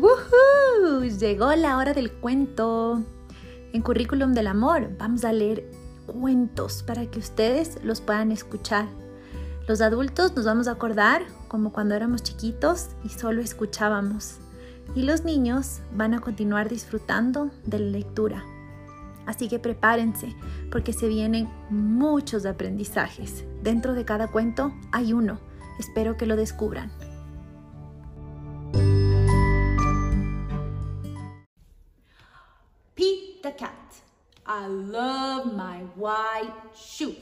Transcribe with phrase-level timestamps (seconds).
[0.00, 1.04] ¡Woohoo!
[1.18, 3.02] Llegó la hora del cuento.
[3.74, 5.70] En Currículum del Amor vamos a leer
[6.06, 8.86] cuentos para que ustedes los puedan escuchar.
[9.68, 14.38] Los adultos nos vamos a acordar como cuando éramos chiquitos y solo escuchábamos.
[14.94, 18.42] Y los niños van a continuar disfrutando de la lectura.
[19.26, 20.34] Así que prepárense
[20.70, 23.44] porque se vienen muchos aprendizajes.
[23.62, 25.38] Dentro de cada cuento hay uno.
[25.78, 26.90] Espero que lo descubran.
[35.96, 37.16] White shoes.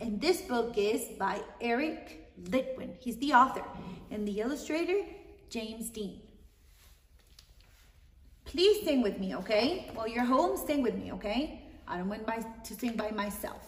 [0.00, 2.90] And this book is by Eric Litwin.
[3.00, 3.64] He's the author.
[4.10, 5.00] And the illustrator,
[5.48, 6.20] James Dean.
[8.44, 9.90] Please sing with me, okay?
[9.94, 11.62] While you're home, sing with me, okay?
[11.88, 12.26] I don't want
[12.64, 13.62] to sing by myself.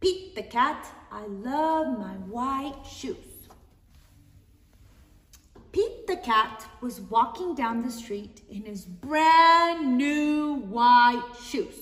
[0.00, 3.16] Pete the cat, I love my white shoes.
[5.72, 11.74] Pete the cat was walking down the street in his brand new white shoes.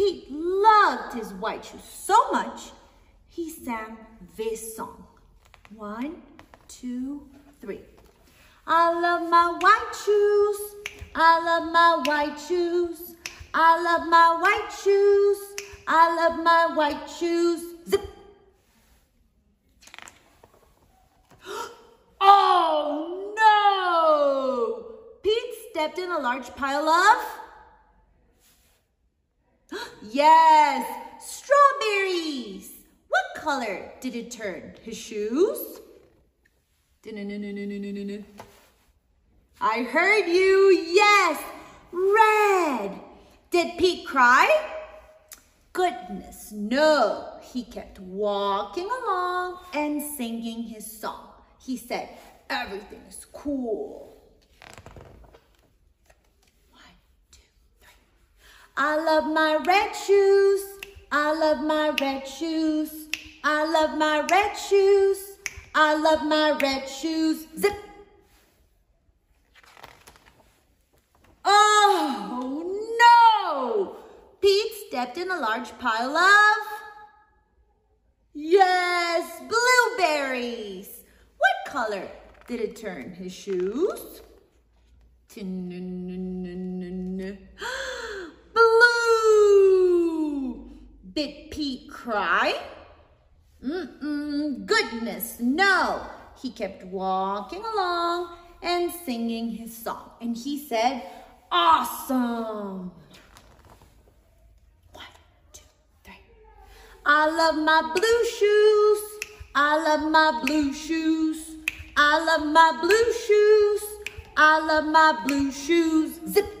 [0.00, 2.70] Pete loved his white shoes so much,
[3.28, 3.98] he sang
[4.34, 5.04] this song.
[5.76, 6.22] One,
[6.68, 7.28] two,
[7.60, 7.82] three.
[8.66, 10.56] I love my white shoes.
[11.14, 13.14] I love my white shoes.
[13.52, 15.36] I love my white shoes.
[15.86, 17.60] I love my white shoes.
[17.86, 18.00] Zip.
[22.22, 24.96] Oh no!
[25.22, 27.39] Pete stepped in a large pile of.
[30.12, 30.86] Yes,
[31.20, 32.72] strawberries.
[33.08, 34.74] What color did it turn?
[34.82, 35.80] His shoes?
[39.60, 40.70] I heard you.
[40.86, 41.42] Yes,
[41.92, 43.00] red.
[43.50, 44.48] Did Pete cry?
[45.72, 47.38] Goodness, no.
[47.42, 51.28] He kept walking along and singing his song.
[51.60, 52.08] He said,
[52.48, 54.16] everything is cool.
[56.70, 56.82] One,
[57.30, 57.38] two,
[57.80, 57.92] three.
[58.82, 60.62] I love my red shoes.
[61.12, 63.10] I love my red shoes.
[63.44, 65.36] I love my red shoes.
[65.74, 67.46] I love my red shoes.
[67.58, 67.74] Zip.
[71.44, 72.64] Oh
[73.04, 73.96] no!
[74.40, 76.56] Pete stepped in a large pile of.
[78.32, 81.04] Yes, blueberries.
[81.36, 82.08] What color
[82.48, 83.12] did it turn?
[83.12, 84.22] His shoes?
[88.52, 89.20] Blue.
[91.14, 92.54] Did Pete cry?
[93.62, 96.06] Mm-mm, goodness, no.
[96.40, 100.12] He kept walking along and singing his song.
[100.20, 101.02] And he said,
[101.52, 102.90] awesome.
[104.92, 105.04] One,
[105.52, 105.62] two,
[106.02, 106.14] three.
[107.04, 109.00] I love my blue shoes.
[109.54, 111.56] I love my blue shoes.
[111.96, 113.82] I love my blue shoes.
[114.36, 116.18] I love my blue shoes.
[116.26, 116.59] Zip.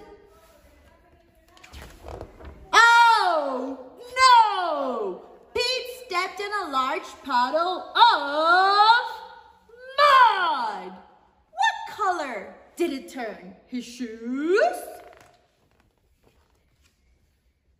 [7.00, 9.06] Large puddle of
[9.98, 10.92] mud.
[11.50, 13.54] What color did it turn?
[13.66, 14.60] His shoes?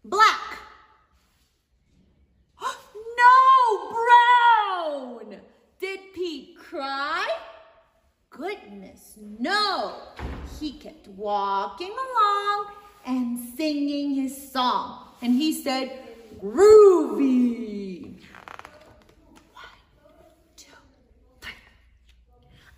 [0.04, 0.59] Black.
[3.22, 5.41] No, brown.
[5.78, 7.28] Did Pete cry?
[8.30, 9.97] Goodness, no.
[10.59, 12.66] He kept walking along
[13.06, 15.09] and singing his song.
[15.20, 15.92] And he said,
[16.41, 17.91] groovy.
[19.53, 19.64] One,
[20.56, 20.66] two,
[21.41, 21.53] three.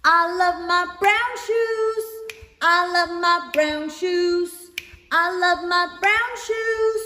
[0.05, 2.05] I love my brown shoes.
[2.61, 4.71] I love my brown shoes.
[5.13, 7.03] I love my brown shoes.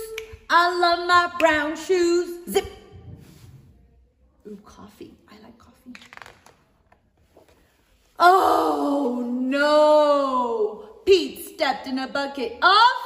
[0.49, 2.49] I love my brown shoes.
[2.49, 2.65] Zip.
[4.47, 5.13] Ooh, coffee.
[5.29, 5.93] I like coffee.
[8.19, 11.03] Oh no!
[11.05, 12.97] Pete stepped in a bucket of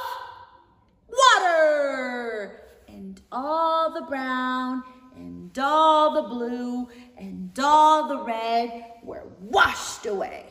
[1.09, 2.61] water.
[2.87, 4.83] And all the brown
[5.17, 6.87] and all the blue
[7.17, 10.45] and all the red were washed away.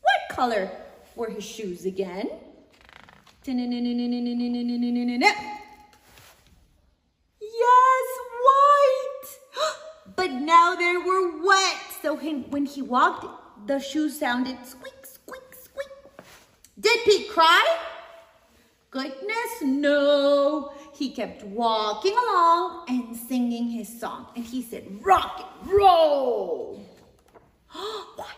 [0.00, 0.70] What color
[1.16, 2.30] were his shoes again?
[7.40, 8.08] Yes,
[8.46, 9.28] white.
[10.16, 11.76] But now they were wet.
[12.02, 13.26] So when he walked,
[13.66, 15.88] the shoes sounded squeak, squeak, squeak.
[16.80, 17.64] Did Pete cry?
[18.90, 20.72] Goodness, no.
[20.94, 24.26] He kept walking along and singing his song.
[24.34, 26.77] And he said, rock and roll.
[28.16, 28.28] One,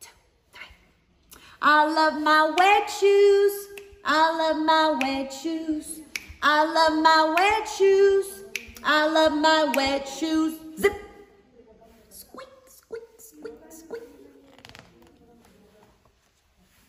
[0.00, 0.10] two,
[0.52, 1.40] three.
[1.62, 3.68] I love my wet shoes.
[4.04, 6.00] I love my wet shoes.
[6.42, 8.44] I love my wet shoes.
[8.82, 10.58] I love my wet shoes.
[10.78, 10.92] Zip.
[12.08, 14.02] Squeak, squeak, squeak, squeak.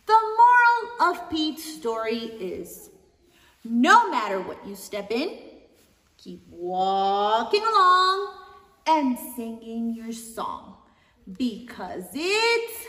[0.07, 2.89] The moral of Pete's story is
[3.63, 5.37] no matter what you step in,
[6.17, 8.33] keep walking along
[8.87, 10.77] and singing your song
[11.37, 12.85] because it's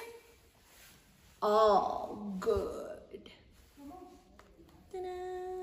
[1.42, 3.30] all good.
[4.92, 5.59] Ta-da.